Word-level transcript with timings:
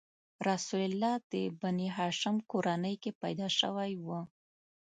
رسول 0.47 0.81
الله 0.89 1.13
د 1.31 1.33
بنیهاشم 1.61 2.35
کورنۍ 2.51 2.95
کې 3.03 3.11
پیدا 3.21 3.47
شوی 3.59 3.91
و. 4.05 4.07